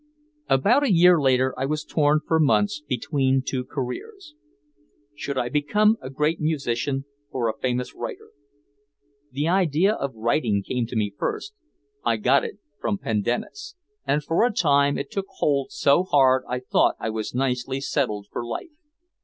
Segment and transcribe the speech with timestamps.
[0.49, 4.33] About a year later I was torn for months between two careers.
[5.13, 8.31] Should I become a great musician or a famous writer?
[9.31, 11.53] The idea of writing came to me first,
[12.03, 16.61] I got it from "Pendennis," and for a time it took hold so hard I
[16.61, 18.71] thought I was nicely settled for life.